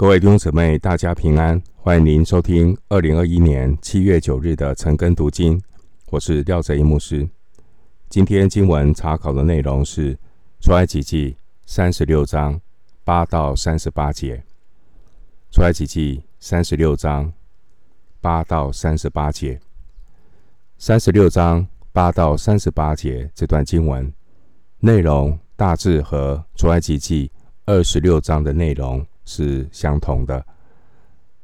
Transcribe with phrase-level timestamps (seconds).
[0.00, 1.62] 各位弟兄姊妹，大家平安！
[1.76, 5.60] 欢迎您收听二零二一年七月九日的晨更读经，
[6.08, 7.28] 我是廖哲一牧师。
[8.08, 10.18] 今天经文查考的内容是
[10.58, 11.36] 出埃及记
[11.66, 12.58] 三十六章
[13.04, 14.42] 八到三十八节。
[15.50, 17.30] 出埃及记三十六章
[18.22, 19.60] 八到三十八节，
[20.78, 24.10] 三十六章八到三十八节这段经文
[24.78, 27.30] 内容大致和出埃及记
[27.66, 30.44] 二十六章的内容是相同的。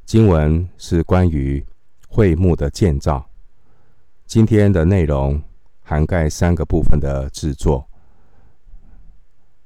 [0.05, 1.65] 经文是关于
[2.09, 3.25] 会幕的建造。
[4.27, 5.41] 今天的内容
[5.83, 7.89] 涵盖三个部分的制作。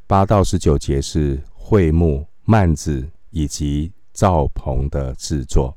[0.06, 5.74] 八到十九节是会幕幔子以及罩棚的制作。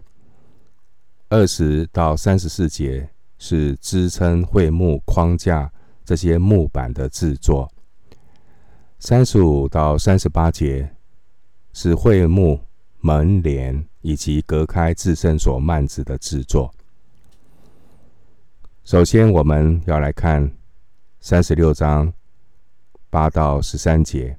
[1.29, 5.71] 二十到三十四节是支撑会幕框架
[6.03, 7.71] 这些木板的制作。
[8.99, 10.92] 三十五到三十八节
[11.73, 12.59] 是会木
[12.99, 16.73] 门帘以及隔开至圣所幔子的制作。
[18.83, 20.51] 首先，我们要来看
[21.19, 22.13] 三十六章
[23.09, 24.37] 八到十三节。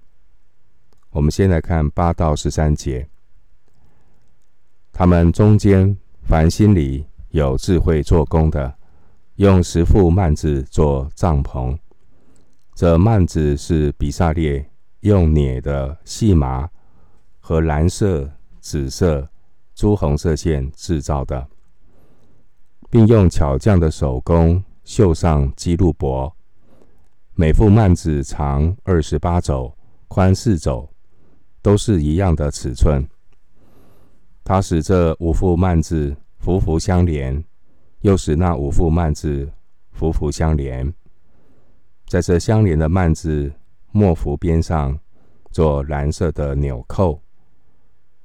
[1.11, 3.09] 我们先来看八到十三节。
[4.93, 8.75] 他们中间凡心里有智慧做工的，
[9.37, 11.77] 用十副幔子做帐篷。
[12.75, 16.69] 这幔子是比萨列用捻的细麻
[17.47, 18.27] 和蓝色、
[18.59, 19.29] 紫色、
[19.75, 21.47] 朱红色线制造的，
[22.89, 26.33] 并用巧匠的手工绣上基路帛。
[27.35, 29.77] 每副幔子长二十八肘，
[30.09, 30.89] 宽四肘，
[31.61, 33.07] 都是一样的尺寸。
[34.43, 37.45] 他使这五副幔子幅幅相连，
[38.01, 39.53] 又使那五副幔子
[39.93, 40.91] 幅幅相连。
[42.07, 43.53] 在这相连的幔子
[43.91, 44.99] 末幅边上
[45.51, 47.21] 做蓝色的纽扣，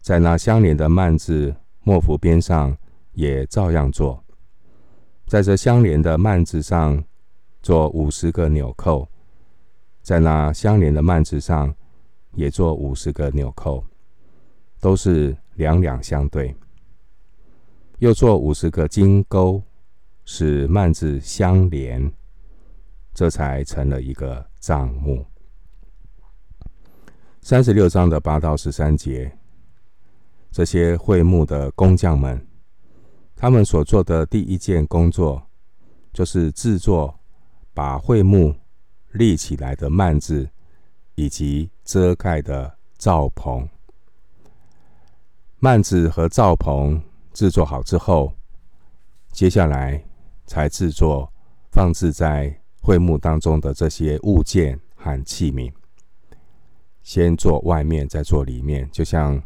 [0.02, 2.78] 在那相连的幔子末幅边上
[3.14, 4.23] 也照样做。
[5.28, 7.04] 在这相连的幔子上
[7.61, 9.08] 做五十个纽扣，
[10.02, 11.73] 在那相连的幔子上
[12.33, 13.83] 也做五十个纽扣，
[14.80, 16.55] 都是两两相对。
[17.99, 19.61] 又做五十个金钩，
[20.26, 22.11] 使幔子相连。
[23.11, 25.26] 这才成了一个帐幕。
[27.42, 29.30] 三十六章的八到十三节，
[30.52, 32.45] 这些会幕的工匠们，
[33.36, 35.42] 他们所做的第一件工作，
[36.14, 37.20] 就是制作
[37.73, 38.55] 把会幕
[39.11, 40.49] 立起来的幔子，
[41.15, 43.67] 以及遮盖的罩棚。
[45.59, 47.02] 幔子和罩棚
[47.33, 48.33] 制作好之后，
[49.32, 50.04] 接下来
[50.45, 51.32] 才制作
[51.71, 52.59] 放置在。
[52.82, 55.70] 会幕当中的这些物件和器皿，
[57.04, 59.39] 先做外面，再做里面，就像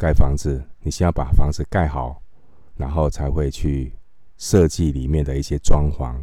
[0.00, 2.22] 盖房子，你先要把房子盖好，
[2.74, 3.92] 然后才会去
[4.38, 6.18] 设计里面的一些装潢、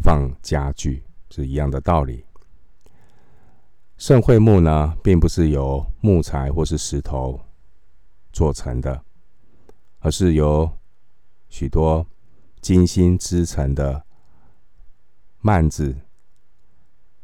[0.00, 2.24] 放家具，是一样的道理。
[3.98, 7.40] 圣会木呢，并不是由木材或是石头
[8.32, 9.00] 做成的，
[10.00, 10.68] 而是由
[11.48, 12.04] 许多
[12.60, 14.04] 精心织成的。
[15.40, 15.94] 幔子，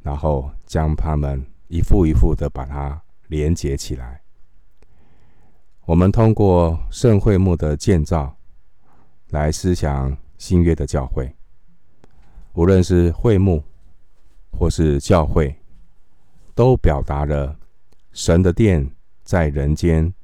[0.02, 4.22] 然后将它们一副一副的把它连接起来。
[5.90, 8.36] 我们通过圣会幕的建造
[9.30, 11.34] 来思想新约的教会，
[12.52, 13.60] 无论是会幕
[14.52, 15.52] 或是教会，
[16.54, 17.58] 都表达了
[18.12, 18.88] 神的殿
[19.24, 20.14] 在人间，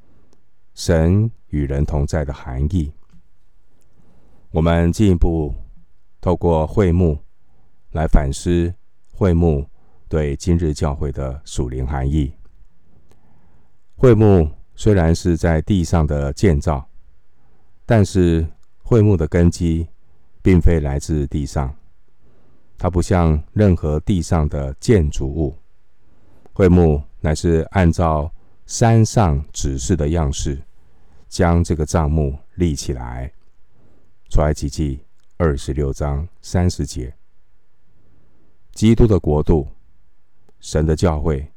[0.73, 2.93] 神与人同在的含义。
[4.53, 5.53] 我们进一步
[6.21, 7.19] 透过会幕。
[7.91, 8.73] 来反思
[9.15, 9.69] 会幕
[10.09, 12.33] 对今日教会的属灵含义。
[13.97, 14.49] 会幕
[14.79, 16.87] 虽然是在地上的建造，
[17.87, 18.47] 但是
[18.83, 19.89] 会幕的根基
[20.43, 21.75] 并非来自地上，
[22.77, 25.57] 它不像任何地上的建筑物。
[26.53, 28.31] 会幕乃是按照
[28.67, 30.63] 山上指示的样式，
[31.27, 33.33] 将这个帐幕立起来。
[34.29, 35.01] 出埃及记
[35.39, 37.15] 二十六章三十节。
[38.73, 39.67] 基督的国度，
[40.61, 41.51] 神的教会，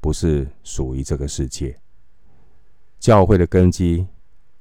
[0.00, 1.78] 不是属于这个世界。
[3.04, 4.06] 教会的根基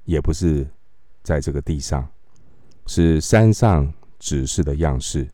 [0.03, 0.67] 也不是
[1.21, 2.05] 在这个地上，
[2.87, 5.25] 是山上指示的样式。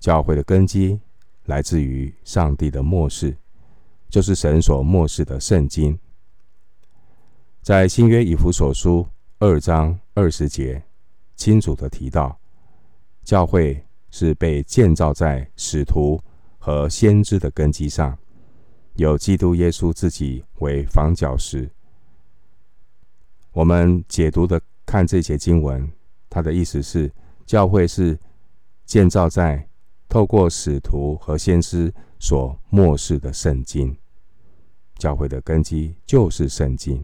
[0.00, 1.00] 教会的根基
[1.44, 3.36] 来自于上帝的默示，
[4.08, 5.96] 就是神所默示的圣经。
[7.62, 9.06] 在新约以弗所书
[9.38, 10.82] 二章二十节，
[11.36, 12.36] 清楚的提到
[13.22, 13.80] 教会。
[14.10, 16.18] 是被建造在使徒
[16.58, 18.16] 和先知的根基上，
[18.94, 21.70] 有基督耶稣自己为房角石。
[23.56, 25.90] 我们解读的看这些经文，
[26.28, 27.10] 它的意思是，
[27.46, 28.14] 教会是
[28.84, 29.66] 建造在
[30.10, 33.96] 透过使徒和先知所默示的圣经。
[34.98, 37.02] 教会的根基就是圣经，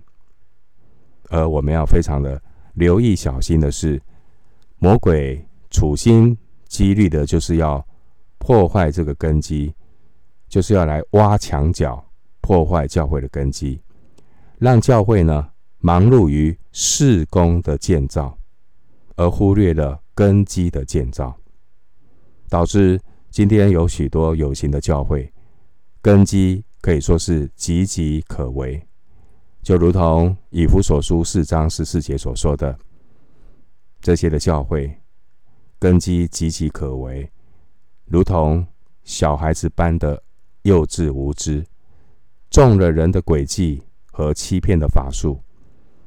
[1.30, 2.38] 而我们要非常的
[2.74, 3.98] 留意、小心的是，
[4.76, 6.36] 魔鬼处心
[6.68, 7.82] 积虑的就是要
[8.36, 9.74] 破坏这个根基，
[10.50, 12.04] 就是要来挖墙脚，
[12.42, 13.80] 破坏教会的根基，
[14.58, 15.48] 让教会呢，
[15.84, 18.38] 忙碌于事工的建造，
[19.16, 21.36] 而忽略了根基的建造，
[22.48, 23.00] 导致
[23.30, 25.32] 今天有许多有形的教会，
[26.00, 28.80] 根基可以说是岌岌可危。
[29.60, 32.78] 就如同以弗所书四章十四节所说的，
[34.00, 34.96] 这些的教会
[35.80, 37.28] 根基岌岌可危，
[38.04, 38.64] 如同
[39.02, 40.22] 小孩子般的
[40.62, 41.66] 幼稚无知，
[42.50, 43.82] 中了人的诡计
[44.12, 45.42] 和欺骗的法术。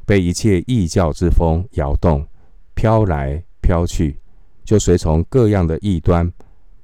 [0.05, 2.25] 被一切异教之风摇动，
[2.75, 4.19] 飘来飘去，
[4.63, 6.31] 就随从各样的异端，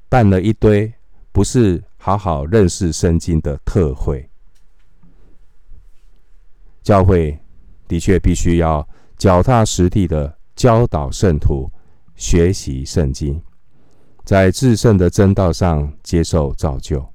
[0.10, 0.92] 办了一堆
[1.32, 4.28] 不是好好认识圣经的特会。
[6.82, 7.38] 教会
[7.88, 8.88] 的确必须要
[9.18, 11.72] 脚踏实地的教导圣徒
[12.16, 13.40] 学习圣经，
[14.26, 17.08] 在至圣的真道上接受造就，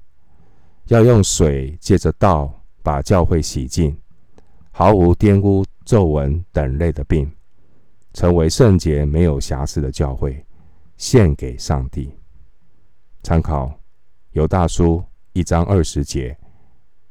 [0.87, 2.49] 要用水借着道
[2.81, 3.97] 把教会洗净，
[4.71, 5.65] 毫无玷污。
[5.87, 7.31] 皱纹等类的病，
[8.13, 10.45] 成为圣洁没有瑕疵的教会，
[10.97, 12.13] 献给上帝。
[13.23, 13.73] 参考
[14.31, 15.01] 犹大书
[15.31, 16.37] 一章二十节，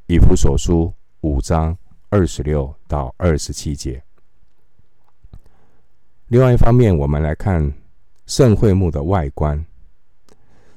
[0.09, 0.93] 以弗所书
[1.23, 1.75] 五章
[2.11, 4.03] 二十六到二十七节。
[6.27, 7.73] 另外一方面，我们来看
[8.27, 9.65] 圣会幕的外观。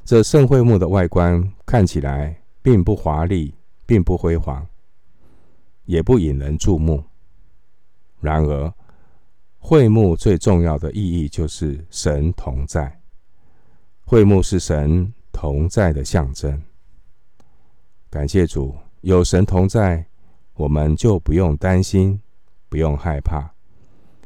[0.06, 3.54] 这圣会幕的外观看起来并不华丽，
[3.86, 4.66] 并不辉煌，
[5.84, 7.04] 也不引人注目。
[8.22, 8.74] 然而，
[9.58, 13.00] 会幕最重要的意义就是神同在。
[14.06, 16.62] 会幕是神同在的象征。
[18.10, 20.06] 感谢主，有神同在，
[20.56, 22.20] 我们就不用担心，
[22.68, 23.54] 不用害怕。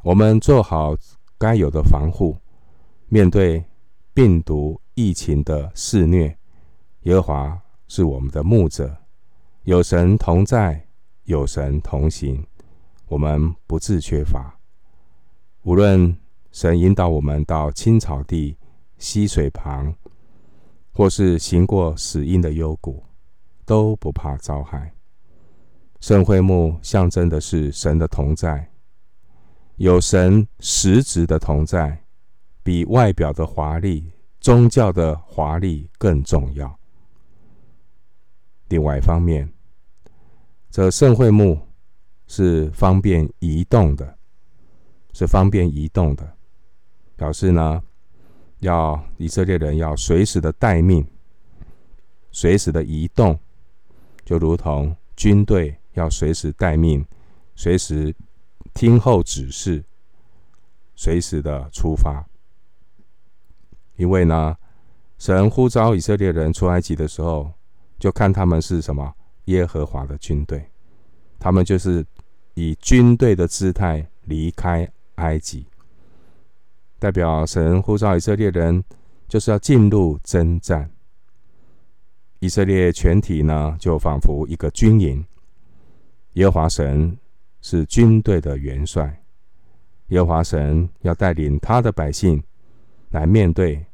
[0.01, 0.95] 我们做好
[1.37, 2.37] 该有的防护，
[3.07, 3.63] 面对
[4.13, 6.37] 病毒疫情的肆虐，
[7.01, 8.95] 耶和华是我们的牧者，
[9.63, 10.87] 有神同在，
[11.25, 12.45] 有神同行。
[13.13, 14.57] 我们不致缺乏，
[15.62, 16.18] 无论
[16.51, 18.57] 神引导我们到青草地、
[18.98, 19.94] 溪水旁，
[20.92, 23.04] 或是行过死荫的幽谷，
[23.65, 24.95] 都不怕遭害。
[26.00, 28.71] 圣会幕象征的是神的同在，
[29.75, 32.04] 有神实质的同在，
[32.63, 36.80] 比外表的华丽、宗教的华丽更重要。
[38.69, 39.54] 另外一方面，
[40.71, 41.60] 这圣会幕。
[42.35, 44.18] 是方便移动的，
[45.13, 46.35] 是方便移动的，
[47.15, 47.80] 表示呢，
[48.62, 51.06] 要以色列人要随时的待命，
[52.31, 53.38] 随时的移动，
[54.25, 57.06] 就如同军队要随时待命，
[57.56, 58.12] 随时
[58.74, 59.83] 听候指示，
[60.95, 62.25] 随时的出发。
[63.95, 64.57] 因为呢，
[65.19, 67.53] 神呼召以色列人出埃及的时候，
[68.00, 69.13] 就看他们是什么
[69.45, 70.68] 耶和华的军队，
[71.38, 72.03] 他们就是。
[72.53, 75.65] 以军队的姿态离开埃及，
[77.00, 78.83] 代表神呼召以色列人，
[79.27, 80.89] 就是要进入征战。
[82.39, 85.25] 以色列全体呢，就仿佛一个军营。
[86.33, 87.17] 耶和华神
[87.62, 89.24] 是军队的元帅，
[90.07, 92.43] 耶和华神要带领他的百姓
[93.12, 93.86] 来面对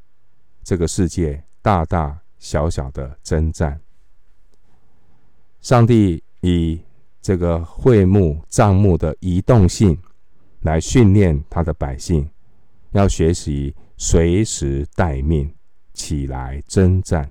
[0.63, 3.79] 这个世界大大小小的征战。
[5.61, 6.81] 上帝以
[7.21, 9.97] 这个会幕帐幕的移动性，
[10.61, 12.27] 来训练他的百姓，
[12.91, 15.53] 要学习随时待命，
[15.93, 17.29] 起来征战。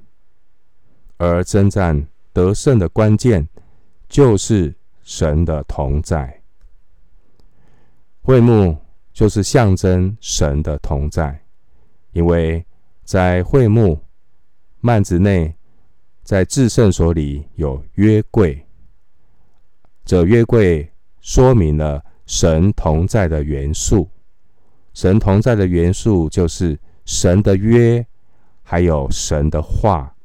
[1.17, 3.49] 而征战得胜的关键，
[4.09, 6.43] 就是神的同在。
[8.23, 8.77] 会幕
[9.13, 11.43] 就是象征神的同在，
[12.13, 12.65] 因为
[13.05, 13.99] 在会幕
[14.83, 15.55] 幔子内，
[16.23, 18.65] 在至圣所里有约柜。
[20.09, 24.09] 这约柜说明了神同在的元素，
[24.95, 28.07] 神同在的元素就是神的约，
[28.63, 30.17] 还有神的话。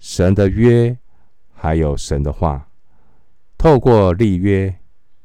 [0.00, 0.98] 神的约，
[1.54, 2.68] 还有神的话，
[3.56, 4.74] 透过立约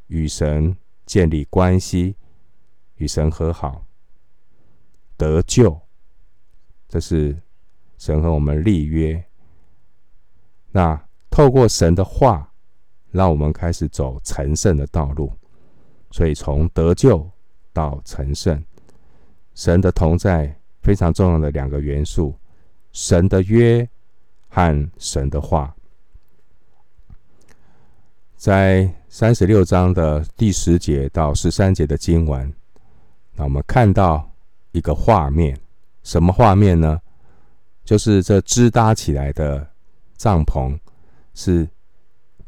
[0.10, 2.16] 与神建立关系，
[2.98, 3.88] 与神和好，
[5.18, 5.82] 得救。
[6.88, 7.36] 这是
[7.98, 9.26] 神和我们立约。
[10.70, 12.52] 那透过神的话。
[13.16, 15.32] 让我们开始走成圣的道路，
[16.12, 17.26] 所以从得救
[17.72, 18.62] 到成圣，
[19.54, 22.38] 神的同在非常重要的两个元素：
[22.92, 23.88] 神的约
[24.50, 25.74] 和神的话。
[28.36, 32.54] 在三十六章的第十节到十三节的经文，
[33.34, 34.30] 那我们看到
[34.74, 35.58] 一个画面，
[36.04, 37.00] 什么画面呢？
[37.86, 39.66] 就是这支搭起来的
[40.18, 40.78] 帐篷
[41.34, 41.68] 是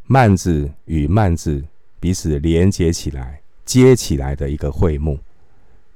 [0.07, 1.63] 幔子与幔子
[1.99, 5.19] 彼此连接起来、接起来的一个会幕，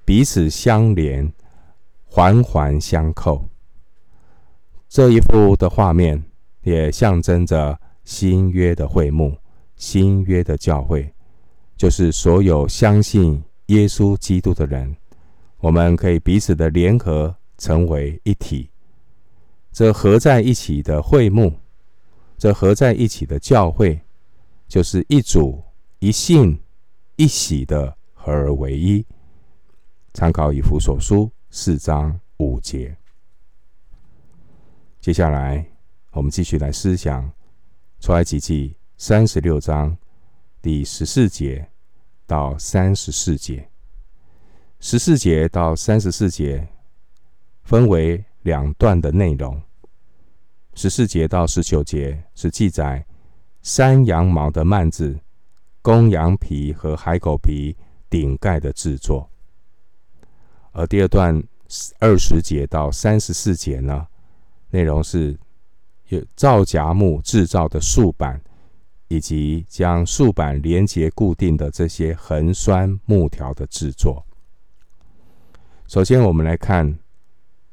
[0.04, 1.32] 彼此相连，
[2.06, 3.48] 环环相扣。
[4.90, 6.22] 这一幅的画面
[6.64, 9.38] 也象征着新约的会幕。
[9.78, 11.12] 新约的教会，
[11.76, 14.96] 就是所有相信耶稣基督的人，
[15.58, 18.70] 我们可以彼此的联合，成为一体。
[19.72, 21.52] 这合在一起的会幕，
[22.42, 24.02] 这合在一起的教会，
[24.68, 25.64] 就是一主、
[26.00, 26.60] 一信、
[27.16, 29.06] 一喜的合而为一。
[30.16, 32.98] 参考以弗所书四章五节。
[35.00, 35.64] 接下来，
[36.14, 37.32] 我们继续来思想
[38.00, 38.76] 出埃及记。
[38.98, 39.96] 三十六章
[40.64, 41.70] 第十四节
[42.26, 43.70] 到三十四节，
[44.80, 46.68] 十四节到三十四节
[47.62, 49.62] 分为两段的内容。
[50.74, 53.06] 十四节到十九节是记载
[53.62, 55.20] 山羊毛的幔子、
[55.82, 57.76] 公羊皮和海狗皮
[58.10, 59.30] 顶盖的制作，
[60.72, 61.42] 而第二段
[62.00, 64.08] 二十节到三十四节呢，
[64.70, 65.38] 内容是
[66.08, 68.42] 有皂荚木制造的竖板。
[69.12, 74.26] 以及将竖板连接固定的这些横栓木条的制作。
[75.86, 76.98] 首先，我们来看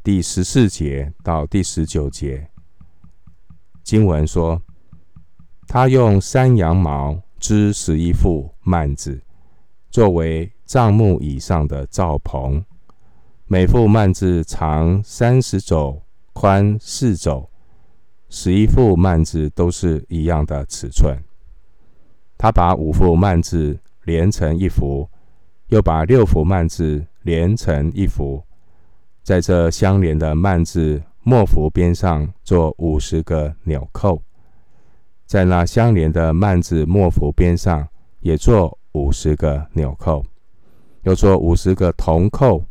[0.03, 2.51] 第十四节到第十九节
[3.89, 4.61] 经文说
[5.67, 9.19] ：“他用山羊毛织十一副幔子，
[9.91, 12.63] 作为帐幕以上的罩棚。
[13.47, 16.03] 每副幔子长三十肘，
[16.35, 17.49] 宽四肘，
[18.29, 21.19] 十一副幔子都是一样的尺寸。”
[22.37, 25.09] 他把五副幔子连成一幅，
[25.69, 28.45] 又把六幅幔子连成一幅，
[29.23, 34.23] 在这相连的幔子末幅边上做五十个纽扣，
[35.27, 37.87] 在那相连的幔子末幅边上
[38.21, 40.25] 也做五十个纽扣，
[41.03, 42.65] 又做五十个铜扣，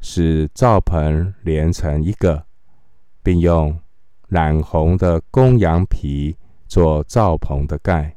[0.00, 2.46] 使罩棚连成一个，
[3.22, 3.78] 并用
[4.28, 8.16] 染红的公羊皮做罩棚的盖。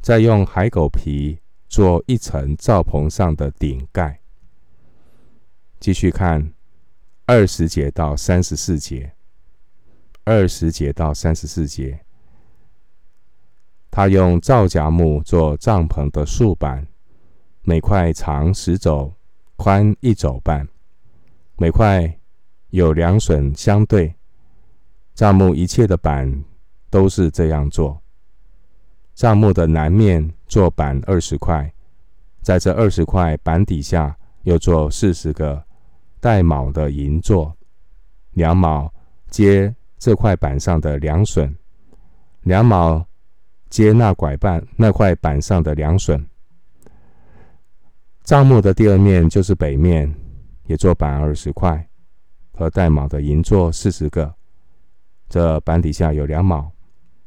[0.00, 4.18] 再用海狗皮做一层罩棚上的顶盖。
[5.78, 6.54] 继续看
[7.30, 9.12] 二十节到三十四节。
[10.24, 12.00] 二十节到三十四节，
[13.90, 16.86] 他用皂荚木做帐篷的竖板，
[17.60, 19.12] 每块长十肘，
[19.56, 20.66] 宽一肘半，
[21.58, 22.18] 每块
[22.70, 24.14] 有两榫相对。
[25.14, 26.42] 帐幕一切的板
[26.88, 28.00] 都是这样做。
[29.14, 31.70] 帐幕的南面做板二十块，
[32.40, 35.62] 在这二十块板底下又做四十个
[36.20, 37.56] 带卯的银座，
[38.32, 38.92] 两卯
[39.28, 41.52] 接这块板上的两榫，
[42.42, 43.04] 两卯
[43.70, 46.22] 接那拐板那块板上的两榫。
[48.22, 50.14] 帐幕的第二面就是北面，
[50.66, 51.88] 也做板二十块
[52.52, 54.34] 和带卯的银座四十个，
[55.28, 56.70] 这板底下有两卯，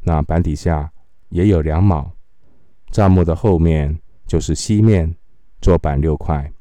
[0.02, 0.92] 那板底下。
[1.32, 2.12] 也有两卯，
[2.90, 5.16] 帐幕的后面就是西面，
[5.62, 6.52] 做板六块。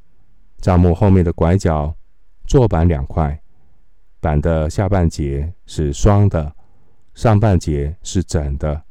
[0.58, 1.92] 帐幕后面的拐角
[2.50, 3.40] 做板两块，
[4.18, 6.52] 板的下半截是双的，
[7.14, 8.82] 上半截是整的。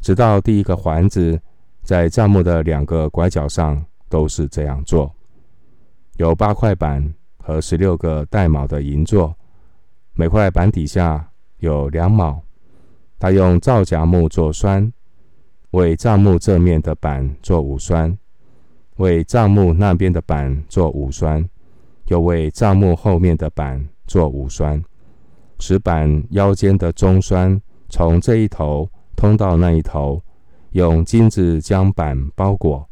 [0.00, 1.40] 直到第一个环子，
[1.84, 5.14] 在帐幕的两个拐角上都是这样做。
[6.16, 9.32] 有八块板和十六个带卯的银座，
[10.14, 12.42] 每块板底下有两卯。
[13.16, 14.92] 他用皂荚木做栓，
[15.70, 18.18] 为帐幕这面的板做五栓，
[18.96, 21.48] 为帐幕那边的板做五栓，
[22.12, 24.84] 又为帐幕后面的板做五栓，
[25.58, 30.22] 使板腰间的中栓从这一头通到那一头，
[30.72, 32.86] 用金子将板包裹，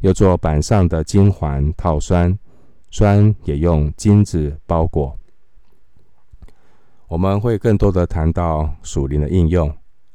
[0.00, 2.38] 又做板上的金环套栓，
[2.90, 5.14] 栓也用金子包裹。
[7.06, 9.70] 我们会更多的谈到属灵的应用，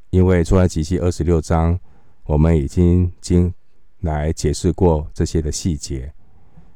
[0.10, 1.80] 因为出埃及记二十六章，
[2.24, 3.54] 我们已经经
[4.00, 6.12] 来解释过这些的细节。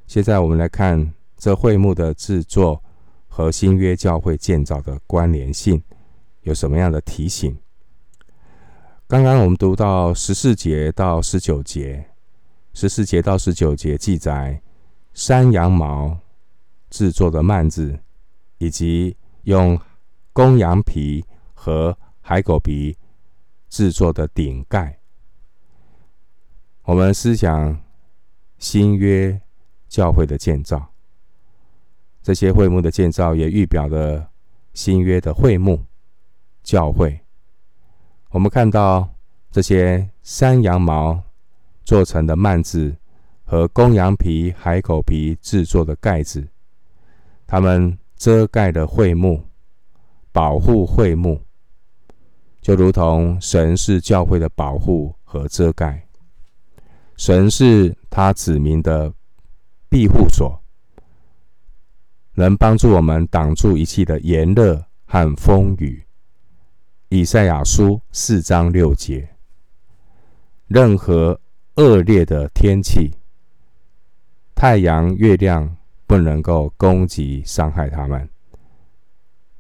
[0.06, 1.12] 现在我们来看
[1.44, 2.82] 这会幕的制作
[3.28, 5.84] 和新约教会建造的关联性
[6.44, 7.58] 有什么样的提醒？
[9.08, 12.10] 刚刚我们读到十四节到十九节，
[12.74, 14.62] 十四节到十九节记载
[15.14, 16.18] 山羊毛
[16.90, 18.00] 制作的幔子，
[18.58, 19.78] 以及用
[20.32, 22.98] 公羊皮和海狗皮
[23.68, 24.98] 制作的顶盖。
[26.84, 27.78] 我们思想
[28.60, 29.42] 新约
[29.90, 30.93] 教会的建造，
[32.24, 34.30] 这些会幕的建造也预表了
[34.74, 35.84] 新约的会幕
[36.64, 37.20] 教会。
[38.30, 39.08] 我们看到
[39.52, 41.22] 这些山羊毛
[41.84, 42.96] 做成的幔子
[43.44, 46.48] 和公羊皮、海狗皮制作的盖子，
[47.46, 49.44] 它们遮盖了会幕，
[50.32, 51.42] 保护会幕，
[52.62, 56.08] 就如同神是教会的保护和遮盖。
[57.18, 59.14] 神是他子民的
[59.90, 60.63] 庇护所，
[62.36, 66.04] 能帮助我们挡住一切的炎热和风雨。
[67.10, 69.30] 以赛亚书四章六节，
[70.68, 71.40] 任何
[71.76, 73.12] 恶劣的天气，
[74.56, 78.28] 太阳、月亮不能够攻击伤害他们，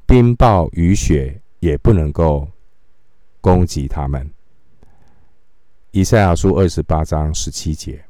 [0.07, 2.47] 冰雹、雨雪也不能够
[3.39, 4.27] 攻击他们。
[5.91, 8.03] 以赛亚书二十八章十七节。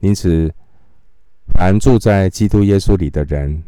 [0.00, 0.52] 因此，
[1.48, 3.62] 凡住在基督耶稣里的人，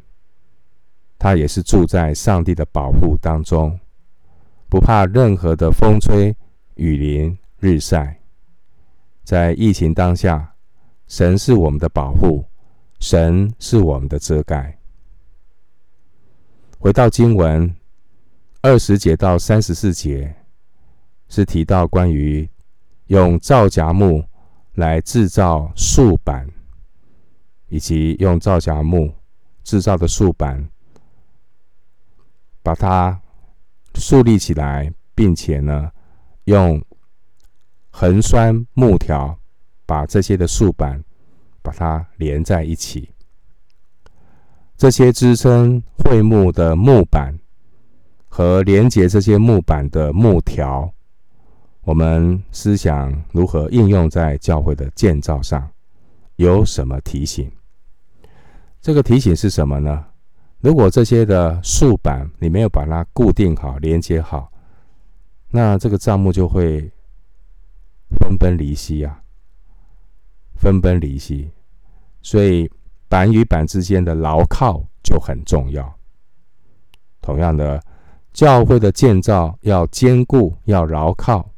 [1.19, 3.79] 他也是住在上帝的保护当中，
[4.69, 6.35] 不怕任何的风吹
[6.75, 8.21] 雨淋日晒。
[9.23, 10.55] 在疫情当下，
[11.07, 12.45] 神是我们的保护，
[13.01, 14.79] 神是我们的遮盖。
[16.79, 17.75] 回到经文
[18.63, 20.35] 二十节到三十四节，
[21.29, 22.49] 是提到关于。
[23.09, 24.25] 用皂荚木
[24.77, 26.49] 来制造竖板，
[27.75, 29.13] 以及用皂荚木
[29.65, 30.65] 制造的竖板，
[32.63, 33.21] 把它
[33.97, 35.91] 竖立起来，并且呢，
[36.45, 36.81] 用
[37.91, 39.37] 横栓木条
[39.85, 41.03] 把这些的竖板
[41.63, 43.11] 把它连在一起。
[44.77, 47.37] 这些支撑会木的木板
[48.29, 50.89] 和连接这些木板的木条。
[51.81, 55.69] 我们思想如何应用在教会的建造上，
[56.37, 57.51] 有什么提醒？
[58.85, 60.05] 这个提醒是什么呢？
[60.61, 64.53] 如果这些的竖板你没有把它固定好、连接好，
[65.49, 66.83] 那这个帐目就会
[68.19, 69.23] 分崩离析呀，
[70.57, 71.51] 分崩离析。
[72.21, 72.71] 所以
[73.09, 75.99] 板与板之间的牢靠就很重要。
[77.23, 77.83] 同样的，
[78.35, 81.49] 教会的建造要坚固、要牢靠。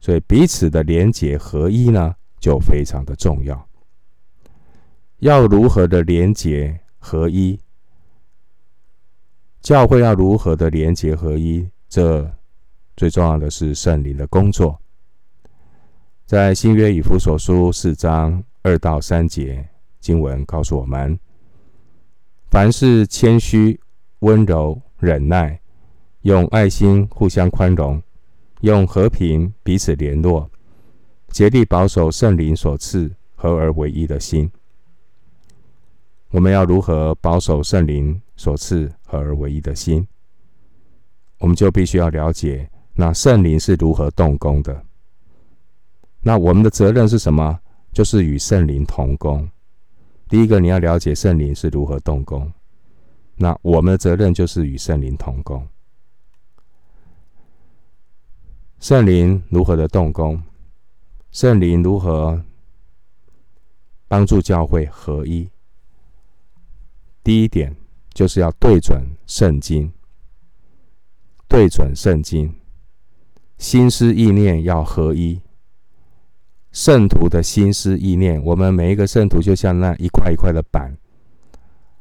[0.00, 3.68] 所以彼此的连结合一呢，就非常的重要。
[5.24, 7.58] 要如何的连结合一？
[9.62, 11.66] 教会要如何的连结合一？
[11.88, 12.30] 这
[12.94, 14.78] 最重要的是圣灵的工作。
[16.26, 19.66] 在新约以弗所书四章二到三节
[19.98, 21.18] 经文告诉我们：
[22.50, 23.80] 凡事谦虚、
[24.18, 25.58] 温柔、忍耐，
[26.20, 28.02] 用爱心互相宽容。
[28.60, 30.50] 用和平彼此联络，
[31.28, 34.50] 竭力保守圣灵所赐合而为一的心。
[36.34, 40.04] 我们要如何保守圣灵所赐合而为一的心？
[41.38, 44.84] 我们就必须要了解那圣灵是如何动工的。
[46.22, 47.60] 那我们的责任是什么？
[47.92, 49.48] 就是与圣灵同工。
[50.28, 52.52] 第一个，你要了解圣灵是如何动工。
[53.36, 55.64] 那我们的责任就是与圣灵同工。
[58.80, 60.42] 圣灵如何的动工？
[61.30, 62.42] 圣灵如何
[64.08, 65.48] 帮助教会合一？
[67.24, 67.74] 第一点
[68.12, 69.90] 就是要对准圣经，
[71.48, 72.54] 对准圣经，
[73.58, 75.40] 心思意念要合一。
[76.70, 80.96] 圣徒的心思意念，我们每一个圣徒就像那一块一块的板。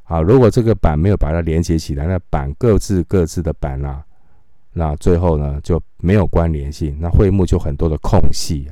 [0.04, 4.04] 好，如果这个板没有把它连接起来，那板各自各自的板啊。
[4.74, 8.68] 那最后呢，就没有关联性，那会幕就很多的空隙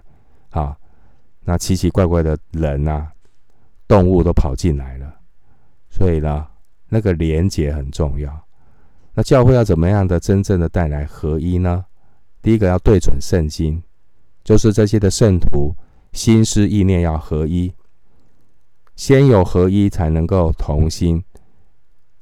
[0.50, 0.76] 啊，
[1.46, 3.12] 那奇奇怪怪的人啊、
[3.88, 5.21] 动物都跑进来了，
[5.92, 6.48] 所以呢，
[6.90, 8.48] 那个连结很重要。
[9.14, 11.86] 那教会要怎么样的真正的带来合一呢？
[12.42, 13.84] 第一个要对准圣经，
[14.44, 15.76] 就是这些的圣徒
[16.14, 17.72] 心思意念要合一，
[18.96, 21.24] 先有合一才能够同心，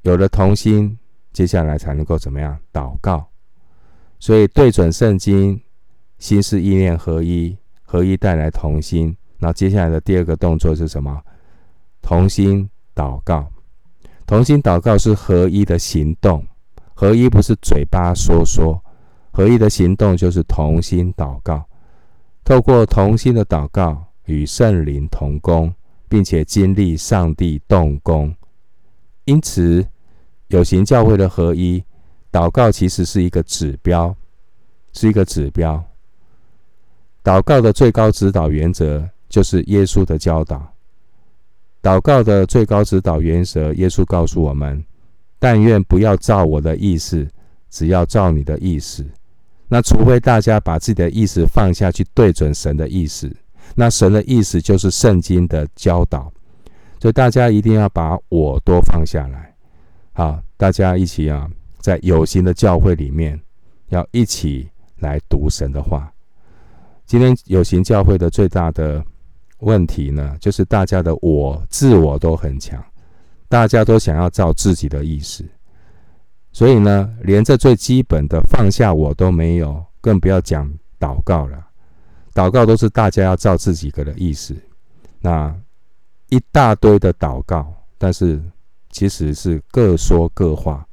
[0.01, 0.97] 有了同心，
[1.31, 3.29] 接下来才能够怎么样祷告。
[4.19, 5.61] 所以对准圣经，
[6.17, 9.15] 心思意念合一，合一带来同心。
[9.37, 11.21] 那接下来的第二个动作是什么？
[12.01, 13.49] 同心祷告。
[14.29, 16.45] 同心祷告是合一的行动，
[16.93, 18.79] 合一不是嘴巴说说，
[19.31, 21.65] 合一的行动就是同心祷告。
[22.43, 25.73] 透过同心的祷告，与圣灵同工，
[26.07, 28.31] 并且经历上帝动工。
[29.25, 29.83] 因此，
[30.49, 31.83] 有形教会的合一，
[32.31, 34.15] 祷告其实是一个指标，
[34.93, 35.83] 是一个指标。
[37.23, 40.71] 祷告的最高指导原则就是耶稣的教导。
[41.81, 44.83] 祷告的最高指导原则，耶稣告诉我们：
[45.39, 47.27] 但愿不要照我的意思，
[47.69, 49.05] 只要照你的意思。
[49.67, 53.31] 那除非大家把自己的意思放下去，对准神的意思。
[53.75, 56.31] 那神的意思就是圣经的教导，
[56.99, 59.53] 所以大家一定要把我都放下来。
[60.11, 63.39] 好，大家一起啊，在有形的教会里面，
[63.89, 66.11] 要一起来读神的话。
[67.05, 69.03] 今天有形教会的最大的
[69.59, 72.83] 问题呢，就是大家的我自我都很强，
[73.47, 75.43] 大家都想要照自己的意思。
[76.51, 80.69] 所以呢，连这最基本的放下我都没有，更不要讲
[80.99, 81.67] 祷告了。
[82.33, 84.55] 祷告都是大家要照自己个的意思，
[85.19, 85.55] 那
[86.29, 88.41] 一大堆的祷告，但是
[88.91, 90.85] 其实是各说各话。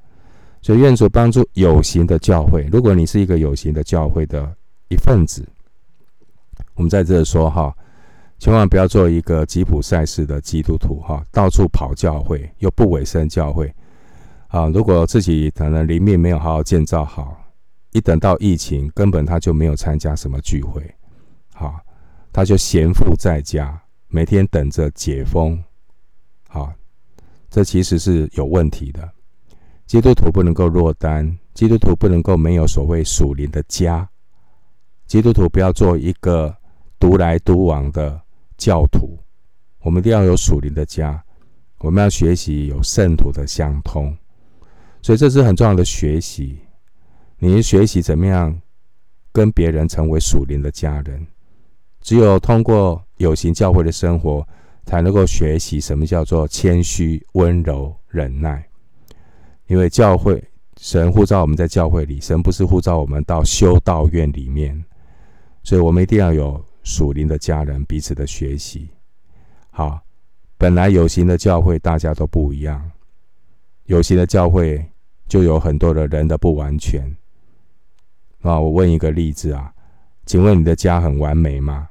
[0.60, 2.68] 所以愿主帮助有形的教会。
[2.72, 4.52] 如果你是一个有形的教会的
[4.88, 5.46] 一份子，
[6.74, 7.72] 我们在这说哈，
[8.38, 13.72] 千万不要做一个吉普赛式的基督徒哈，到处跑教会又不委身教会。
[14.48, 17.36] 啊，如果自己可能灵命没有好好建造好，
[17.92, 20.82] 一等到疫情，根本他就没有参加什么聚会，
[21.52, 21.80] 好，
[22.32, 25.58] 他就闲赋在家，每天等着解封，
[26.48, 26.72] 好，
[27.50, 29.10] 这其实是有问题的。
[29.86, 34.08] 基督徒不能够落单，基督徒不能够没有所谓属灵的家，
[35.06, 36.54] 基督徒不要做一个
[36.98, 38.20] 独来独往的
[38.56, 39.18] 教徒，
[39.80, 41.22] 我们一定要有属灵的家，
[41.78, 44.16] 我们要学习有圣徒的相通。
[45.02, 46.58] 所以这是很重要的学习，
[47.38, 48.60] 你学习怎么样
[49.32, 51.26] 跟别人成为属灵的家人。
[52.00, 54.46] 只有通过有形教会的生活，
[54.84, 58.66] 才能够学习什么叫做谦虚、温柔、忍耐。
[59.66, 60.42] 因为教会，
[60.76, 64.84] 神呼召我们在教会里，神不是呼召我们到修道院里面。
[65.62, 68.88] 所以我们一定要有属灵的家人，彼此的学习。
[69.70, 70.00] 好，
[70.56, 72.88] 本来有形的教会大家都不一样，
[73.86, 74.88] 有形的教会。
[75.28, 77.02] 就有很多的人的不完全
[78.42, 78.60] 啊！
[78.60, 79.74] 我问一个例子啊，
[80.24, 81.88] 请问你的家很完美吗？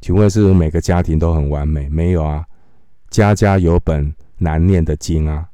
[0.00, 1.90] 请问是不是每个家庭都很完美？
[1.90, 2.42] 没有啊，
[3.10, 5.46] 家家有本难念的经啊。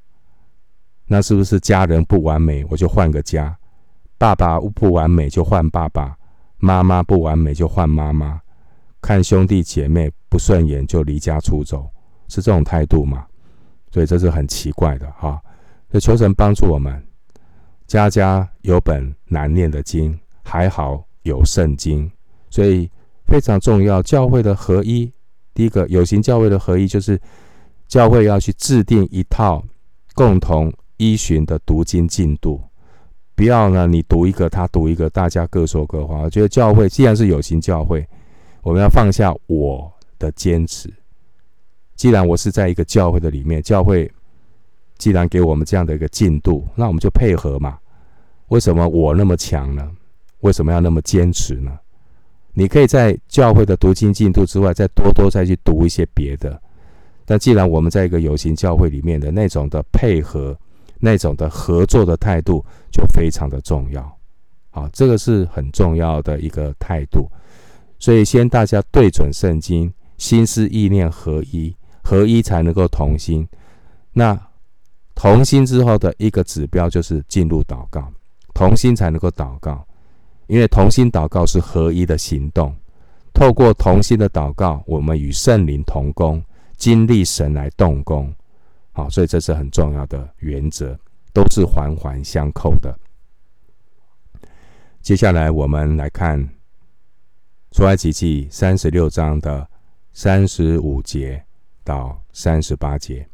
[1.06, 3.58] 那是不是家人不完美，我就换个家？
[4.16, 6.16] 爸爸不完美就换爸爸，
[6.58, 8.40] 妈妈不完美就换妈妈，
[9.00, 11.88] 看兄弟姐妹不顺眼就离家出走，
[12.28, 13.26] 是这种态度吗？
[13.90, 15.40] 所以这是很奇怪的哈。
[16.00, 17.02] 求神帮助我们，
[17.86, 22.10] 家家有本难念的经，还好有圣经，
[22.50, 22.90] 所以
[23.26, 24.02] 非常重要。
[24.02, 25.10] 教会的合一，
[25.54, 27.18] 第一个有形教会的合一，就是
[27.86, 29.64] 教会要去制定一套
[30.14, 32.60] 共同依循的读经进度，
[33.36, 36.22] 不要呢你读一个，他读一个，大家各说各话。
[36.22, 38.04] 我觉得教会既然是有形教会，
[38.62, 40.92] 我们要放下我的坚持。
[41.94, 44.10] 既然我是在一个教会的里面，教会。
[44.98, 47.78] 既然给我们这样的一个进度，那我们就配合嘛。
[48.48, 49.86] 为什么我那么强呢？
[50.40, 51.70] 为什么要那么坚持呢？
[52.54, 56.58] 你可以在教会的读经进度之外，再多多再去读一些别的。
[57.26, 60.58] 但既然我们在一个有形教会里面的那种的配合、
[61.00, 64.18] 那种的合作的态度，就非常的重要。
[64.70, 67.30] 好，这个是很重要的一个态度。
[67.98, 73.46] 所以，先大家对准圣经，心思意念合一，合一才能够同心。
[74.12, 74.38] 那。
[75.18, 78.06] 同心之后的一个指标就是进入祷告，
[78.52, 79.82] 同心才能够祷告，
[80.46, 82.70] 因为同心祷告是合一的行动。
[83.32, 86.44] 透过同心的祷告，我们与圣灵同工，
[86.76, 88.30] 经历神来动工。
[88.96, 90.98] 好，所以这是很重要的原则，
[91.30, 92.98] 都是环环相扣的。
[95.02, 96.48] 接下来我们来看
[97.72, 99.68] 出埃及记三十六章的
[100.14, 101.44] 三十五节
[101.84, 103.28] 到三十八节。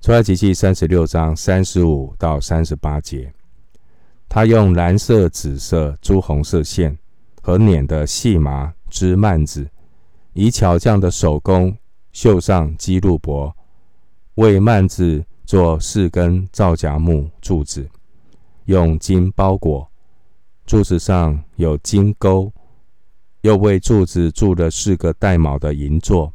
[0.00, 3.34] 出埃及记三十六章三十五到三十八节，
[4.28, 6.96] 他用蓝色、紫色、朱红色线
[7.42, 9.68] 和捻的细麻织幔子，
[10.32, 11.76] 以巧匠的手工
[12.12, 13.52] 绣上基路伯，
[14.38, 17.88] 为幔子做四根皂荚木柱子，
[18.66, 19.90] 用金包裹，
[20.64, 22.52] 柱子上有金钩，
[23.40, 26.32] 又为柱子铸了四个带卯的银座。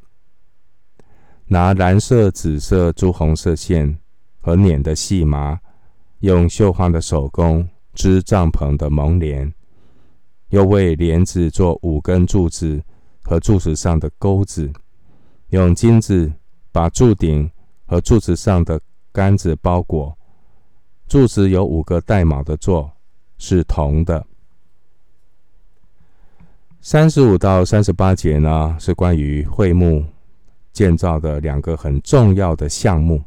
[1.45, 3.97] 拿蓝色、紫色、朱红色线
[4.41, 5.57] 和捻的细麻，
[6.19, 9.53] 用绣花的手工织帐篷的蒙帘，
[10.49, 12.83] 又为帘子做五根柱子，
[13.21, 14.69] 和柱子上的钩子，
[15.51, 16.33] 用金子
[16.73, 17.49] 把柱顶
[17.85, 18.79] 和柱子上的
[19.11, 20.17] 杆子包裹。
[21.07, 22.91] 柱子有五个带卯的座，
[23.37, 24.25] 是铜的。
[26.81, 30.03] 三十五到三十八节呢，是关于会幕
[30.71, 33.23] 建造的两个很重要的项目。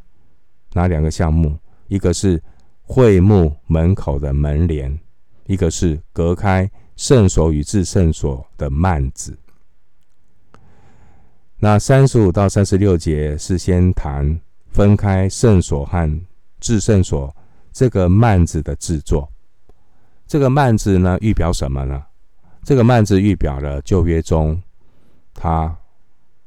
[0.73, 1.57] 哪两个项目？
[1.87, 2.41] 一个是
[2.83, 4.99] 会幕门口的门帘，
[5.45, 9.37] 一个是隔开圣所与至圣所的幔子。
[11.57, 14.39] 那三十五到三十六节是先谈
[14.77, 16.21] 分开圣所和
[16.59, 17.35] 至圣所。
[17.73, 19.27] 这个幔子的制作，
[20.27, 22.03] 这个幔子呢，预表什么呢？
[22.63, 24.61] 这个幔子预表了旧约中，
[25.33, 25.75] 他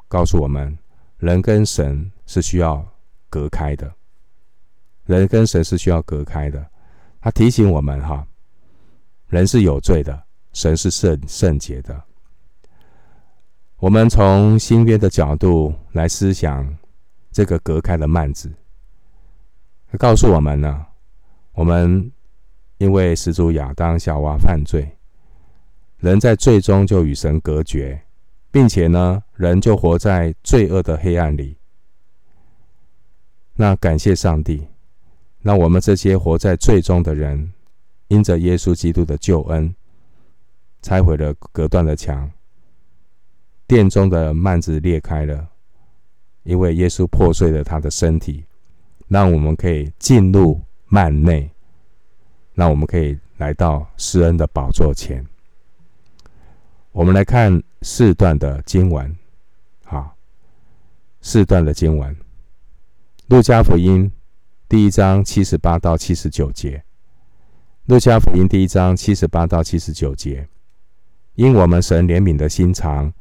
[0.06, 0.76] 告诉我们，
[1.18, 2.84] 人跟神是需要
[3.28, 3.92] 隔开的，
[5.06, 6.64] 人跟神是需要隔开的。
[7.20, 8.26] 他提醒我们哈，
[9.28, 12.00] 人是有罪的，神是圣圣洁的。
[13.78, 16.76] 我们从新约的角度来思想
[17.30, 18.52] 这个隔开的幔子，
[19.98, 20.86] 告诉我们呢。
[21.52, 22.10] 我们
[22.78, 24.96] 因为始祖亚当夏娃犯罪，
[25.98, 28.00] 人在罪中就与神隔绝，
[28.50, 31.58] 并且呢，人就活在罪恶的黑暗里。
[33.54, 34.68] 那感谢上帝，
[35.40, 37.52] 那我们这些活在罪中的人，
[38.08, 39.74] 因着耶稣基督的救恩，
[40.80, 42.30] 拆毁了隔断的墙，
[43.66, 45.49] 殿中的幔子裂开了，
[46.42, 48.44] 因为耶稣破碎了他的身体，
[49.08, 50.60] 让我们可以进入。
[50.92, 51.48] 幔内，
[52.52, 55.24] 那我们可以来到施恩的宝座前。
[56.90, 59.16] 我们来看四段的经文，
[59.84, 60.16] 好，
[61.20, 62.12] 四段的经文，
[63.28, 64.10] 《路加福音》
[64.68, 66.78] 第一章七十八到七十九节，
[67.84, 70.48] 《路加福音》第一章七十八到七十九节，
[71.36, 73.12] 因我们神怜悯的心肠，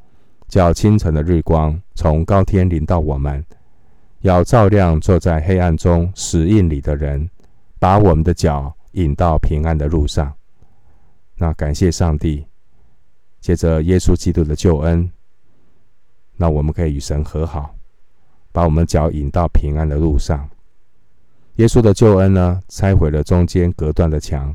[0.50, 3.42] 叫清晨的日光从高天临到我们，
[4.20, 7.26] 要照亮坐在黑暗中死印里的人。
[7.78, 10.30] 把我们的脚引到平安的路上。
[11.34, 12.44] 那感谢上帝，
[13.40, 15.10] 借着耶稣基督的救恩，
[16.36, 17.74] 那我们可以与神和好，
[18.52, 20.46] 把我们脚引到平安的路上。
[21.56, 24.54] 耶稣的救恩呢，拆毁了中间隔断的墙。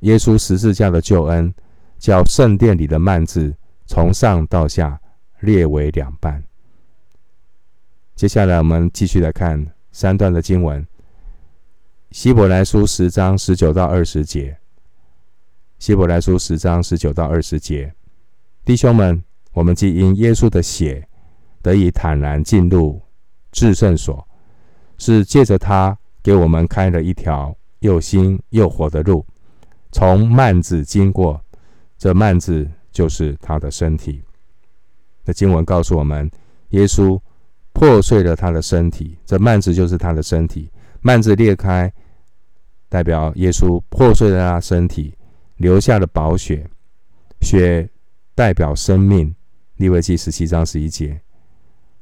[0.00, 1.54] 耶稣十字架的救恩，
[1.98, 5.00] 叫圣殿里的幔子从上到下
[5.44, 6.42] 列为两半。
[8.16, 10.84] 接下来，我们继续来看三段的经文。
[12.10, 14.56] 希伯来书十章十九到二十节，
[15.78, 17.92] 希伯来书十章十九到二十节，
[18.64, 21.08] 弟兄们，我们既因耶稣的血
[21.60, 23.02] 得以坦然进入
[23.50, 24.26] 至圣所，
[24.96, 29.26] 是借着他给我们开了一条又新又活的路，
[29.90, 31.40] 从幔子经过，
[31.98, 34.23] 这幔子就是他的身体。
[35.24, 36.30] 那经文告诉我们，
[36.70, 37.20] 耶稣
[37.72, 40.70] 破碎了他的身体，这幔子就是他的身体，
[41.02, 41.92] 幔子裂开。
[42.88, 45.12] 代表耶稣破碎了他身体，
[45.56, 46.64] 流下了宝血，
[47.40, 47.88] 血
[48.36, 49.34] 代表生命。
[49.78, 51.20] 利未记十七章十一节，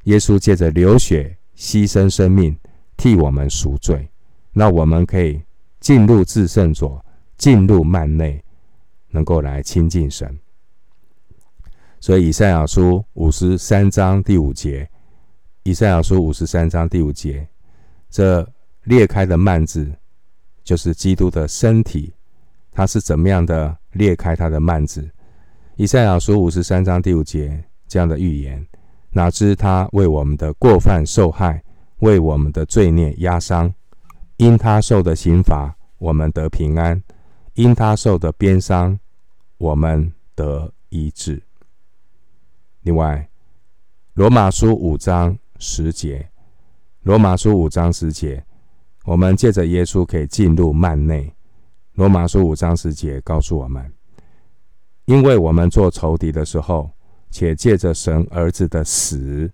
[0.05, 2.55] 耶稣借着流血牺牲生命，
[2.99, 4.07] 替我们赎罪，
[4.53, 5.41] 那我们可以
[5.81, 7.03] 进入至圣所，
[7.39, 8.45] 进入幔内，
[9.09, 10.39] 能够来亲近神。
[12.03, 14.91] 所以以赛亚书五十三章第五节，
[15.62, 17.47] 以赛亚书五十三章第五节，
[18.11, 18.45] 这
[18.83, 19.88] 裂开的幔子。
[20.65, 22.12] 就是基督的身体，
[22.73, 25.09] 他是怎么样的裂开他的幔子？
[25.77, 28.67] 以赛亚书五十三章第五节这样的预言：
[29.11, 31.62] 哪知他为我们的过犯受害，
[32.01, 33.73] 为我们的罪孽压伤。
[34.38, 37.01] 因他受的刑罚，我们得平安；
[37.55, 38.99] 因他受的鞭伤，
[39.59, 41.41] 我们得医治。
[42.83, 43.29] 另外，
[44.14, 46.29] 罗马书五章十节，
[47.03, 48.45] 罗马书五章十节。
[49.05, 51.35] 我们借着耶稣可以进入幔内。
[51.95, 53.92] 罗马书五章十节告诉我们，
[55.05, 56.90] 因为我们做仇敌的时候，
[57.31, 59.51] 且借着神儿子的死，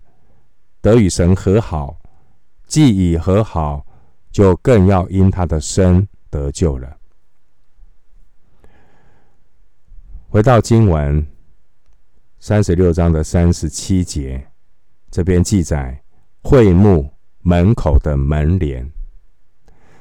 [0.81, 1.99] 得与神和好；
[2.65, 3.85] 既已和好，
[4.31, 6.97] 就更要因他的生得救了。
[10.29, 11.25] 回到经文
[12.41, 14.47] 三十六章的三十七节，
[15.11, 16.01] 这边记载
[16.41, 18.89] 会幕门口的门帘。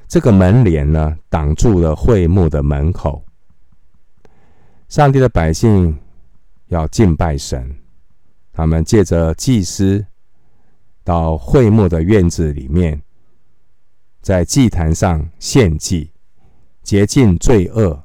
[0.07, 3.25] 这个门帘呢，挡住了会幕的门口。
[4.89, 5.99] 上帝的百姓
[6.69, 7.77] 要敬拜神，
[8.53, 10.07] 他们借着祭司
[11.03, 13.03] 到会幕的院子里面，
[14.23, 16.13] 在祭坛上献祭，
[16.85, 18.01] 洁净罪恶，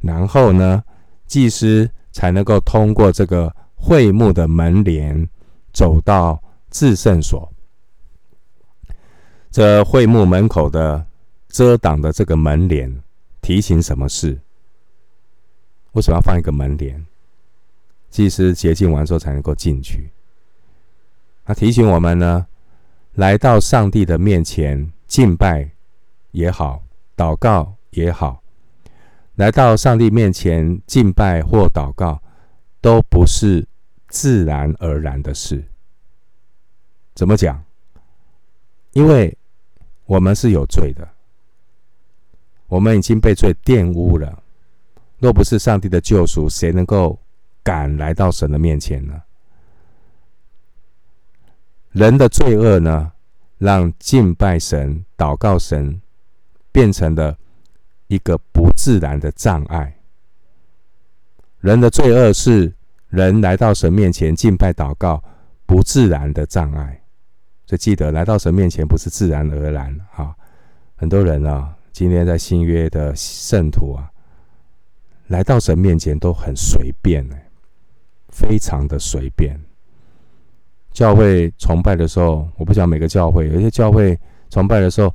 [0.00, 0.82] 然后呢，
[1.26, 5.28] 祭司才能够通过这个会幕的门帘，
[5.72, 7.50] 走到至圣所。
[9.50, 11.06] 这会幕门口的
[11.48, 13.02] 遮挡的这个门帘，
[13.40, 14.38] 提醒什么事？
[15.92, 17.06] 为什么要放一个门帘？
[18.10, 20.10] 祭司洁净完之后才能够进去。
[21.44, 22.46] 他提醒我们呢，
[23.14, 25.70] 来到上帝的面前敬拜
[26.32, 26.82] 也好，
[27.16, 28.42] 祷告也好，
[29.36, 32.20] 来到上帝面前敬拜或祷告，
[32.80, 33.66] 都不是
[34.08, 35.64] 自然而然的事。
[37.14, 37.62] 怎么讲？
[38.92, 39.36] 因为
[40.06, 41.06] 我们是有罪的，
[42.66, 44.42] 我们已经被罪玷污了。
[45.18, 47.18] 若不是上帝的救赎，谁能够
[47.62, 49.22] 敢来到神的面前呢？
[51.90, 53.12] 人的罪恶呢，
[53.58, 56.00] 让敬拜神、祷告神
[56.70, 57.36] 变成了
[58.06, 59.97] 一个不自然的障碍。
[61.60, 62.72] 人的罪恶是
[63.08, 65.22] 人来到神面前敬拜祷告
[65.66, 67.00] 不自然的障碍。
[67.66, 69.94] 所以记得，来到神面前不是自然而然。
[70.10, 70.34] 哈，
[70.96, 74.10] 很多人啊，今天在新约的圣徒啊，
[75.26, 77.28] 来到神面前都很随便，
[78.28, 79.60] 非常的随便。
[80.92, 84.18] 教会崇拜的时候，我不讲每个教会，有些教会
[84.48, 85.14] 崇拜的时候，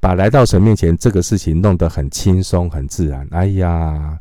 [0.00, 3.28] 把来到神面前这个事情弄得很轻松、很自然。
[3.32, 4.18] 哎呀，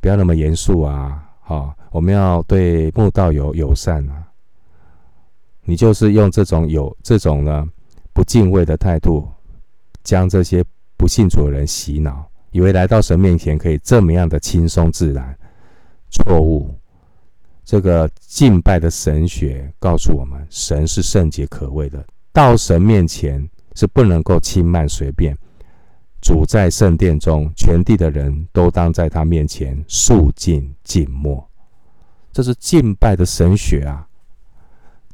[0.00, 1.22] 不要那么严肃啊！
[1.40, 4.26] 好，我们要对慕道友友善啊。
[5.62, 7.66] 你就是用这种有这种呢
[8.12, 9.28] 不敬畏的态度，
[10.02, 10.64] 将这些
[10.96, 15.36] 不信主的人洗脑，以为来到神面前可以这么样的轻松自然，
[16.10, 16.74] 错误。
[17.64, 25.36] 这个敬拜的神学告诉我们，神是圣洁可畏的，到神面前是不能够轻慢随便。
[26.20, 31.46] 主在圣殿中，全地的人都当在他面前肃静静默。
[32.32, 34.06] 这是敬拜的神学啊！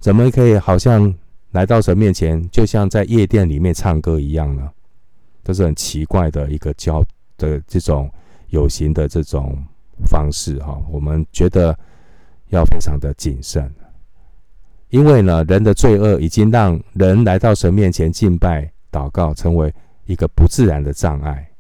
[0.01, 1.15] 怎么可以好像
[1.53, 4.71] 来到神面前，就像在夜店里面唱歌一样呢？
[5.43, 7.05] 这是很奇怪的一个教
[7.37, 8.11] 的这种
[8.49, 9.57] 有形的这种
[10.07, 10.81] 方式哈。
[10.91, 11.77] 我们觉得。
[12.51, 13.69] 要非常的谨慎，
[14.91, 19.75] 因为呢，人的罪恶已经让人来到神面前敬拜、祷告，成为
[20.07, 21.51] 一个不自然的障碍。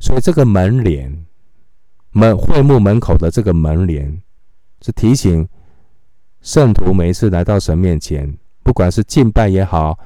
[0.00, 1.26] 所以，这个门帘、
[2.12, 4.22] 门会幕门口的这个门帘，
[4.80, 5.48] 是提醒
[6.40, 9.98] 圣徒每次来到神面前，不管是敬拜也好、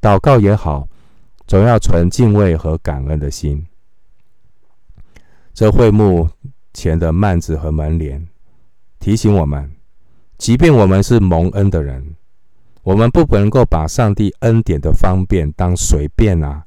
[0.00, 0.86] 祷告也好，
[1.46, 3.66] 总要存敬畏和感恩的心。
[5.54, 6.28] 这会幕
[6.74, 8.28] 前的幔子和门帘。
[9.00, 9.72] 提醒我们，
[10.36, 12.16] 即便我们是蒙恩的人，
[12.82, 16.66] 我们不能够把上帝恩典的方便当随便啊！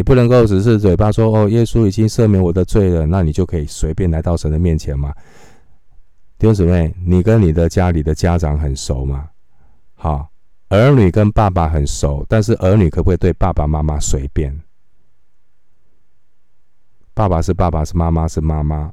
[0.00, 5.12] 你不能够只是嘴巴说：“哦，耶稣已经赦免我的罪了”，那你就可以随便来到神的面前吗？
[6.38, 9.28] 弟兄姊妹，你跟你的家里的家长很熟吗？
[9.96, 10.30] 好，
[10.70, 14.58] 儿女跟爸爸很熟，但是儿女可不可以对爸爸妈妈随便？
[17.12, 18.90] 爸爸是爸爸，是妈妈是妈妈。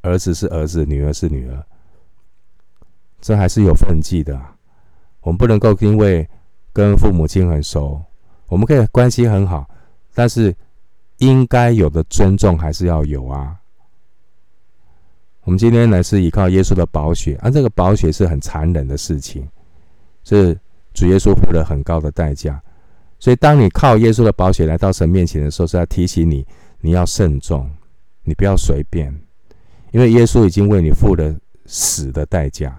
[0.00, 1.62] 儿子是儿子，女儿是女儿，
[3.20, 4.40] 这还是有分际的。
[5.20, 6.26] 我们不能够因为
[6.72, 8.02] 跟父母亲很熟，
[8.48, 9.68] 我们可以关系很好，
[10.14, 10.54] 但是
[11.18, 13.56] 应该有的尊重还是要有啊。
[15.44, 19.48] 我们今天呢是依靠耶稣的宝血，而、啊、这个宝血是很残忍的事情，
[20.24, 20.58] 是
[20.94, 22.62] 主耶稣付了很高的代价。
[23.18, 26.44] 所以，当你靠耶稣的宝血来到神面前的时候，是要提醒你，
[26.80, 27.70] 你要慎重，
[28.24, 29.12] 你不要随便。
[29.92, 31.32] 因为耶稣已经为你付了
[31.66, 32.76] 死的代价，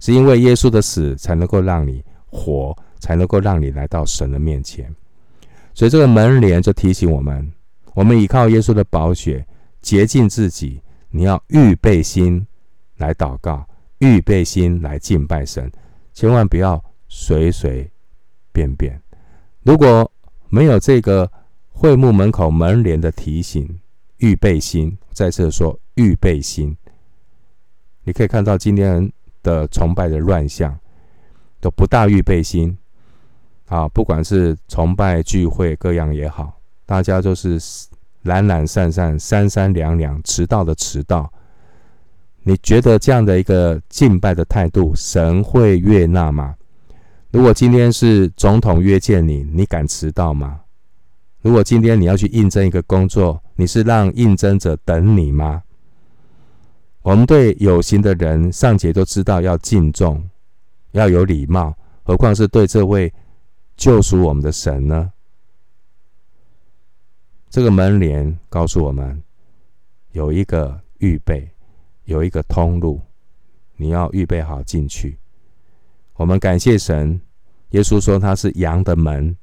[0.00, 4.92] 是因为耶稣的死才能够让你活，才能够让你来到神的面前。
[5.78, 7.52] 所以这个门帘就提醒我们：
[7.94, 9.46] 我们依靠耶稣的宝血
[9.80, 12.44] 洁净自己，你要预备心
[12.96, 13.64] 来祷告，
[13.98, 15.70] 预备心来敬拜神，
[16.12, 17.88] 千万不要随随
[18.50, 19.00] 便便。
[19.62, 20.10] 如果
[20.48, 21.30] 没有这个
[21.70, 23.78] 会幕门口门帘的提醒，
[24.16, 25.78] 预备心，再次说。
[25.94, 26.76] 预备心，
[28.02, 29.12] 你可以看到今天
[29.44, 30.76] 的崇拜的乱象，
[31.60, 32.76] 都不大预备心
[33.68, 33.88] 啊！
[33.88, 37.58] 不管是崇拜聚会各样也好，大家都是
[38.22, 41.30] 懒懒散散、三三两两、迟到的迟到。
[42.42, 46.54] 你觉得这样的一个敬拜的态度，神会悦纳吗？
[47.30, 50.60] 如果今天是总统约见你，你敢迟到吗？
[51.42, 55.62] 如果今天你要去应征一个工作，你是让应征者等你吗？
[57.02, 60.26] 我们对有形的人尚且都知道要敬重，
[60.92, 63.12] 要有礼貌，何况是对这位
[63.78, 65.12] 救赎我们的神呢？
[67.48, 69.22] 这个门帘告诉我们，
[70.10, 71.48] 有一个预备，
[72.04, 73.00] 有一个通路，
[73.76, 75.16] 你要预备好进去。
[76.14, 77.20] 我们感谢神，
[77.70, 79.34] 耶稣说他是羊的门，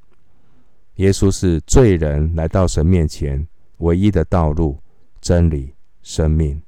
[0.95, 4.77] 耶稣是罪人来到神面前唯一的道路、
[5.21, 5.73] 真理、
[6.03, 6.61] 生命。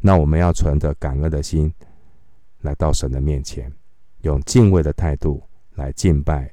[0.00, 1.72] 那我们要存着感恩的心
[2.62, 3.72] 来到神的面前，
[4.22, 5.40] 用敬畏的态度
[5.76, 6.52] 来敬拜